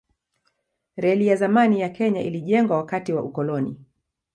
[0.97, 3.81] Reli ya zamani ya Kenya ilijengwa wakati wa ukoloni.